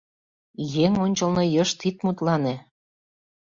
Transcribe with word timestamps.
«Еҥ 0.85 0.93
ончылно 1.05 1.43
йышт 1.53 1.79
ит 1.89 1.97
мутлане». 2.05 2.55